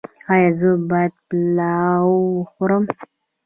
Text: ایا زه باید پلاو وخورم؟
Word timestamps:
ایا 0.33 0.49
زه 0.59 0.69
باید 0.89 1.13
پلاو 1.27 2.13
وخورم؟ 2.39 2.83